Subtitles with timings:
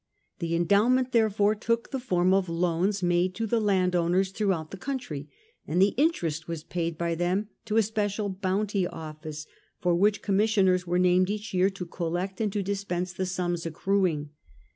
[0.39, 4.77] The endowment therefore took the form of loans made to the landowners through out the
[4.77, 5.29] country,
[5.67, 9.45] and the interest was paid by them to a special Bounty Office,
[9.79, 14.31] for which commissioners were named each year to collect and to dispense the sums accruing.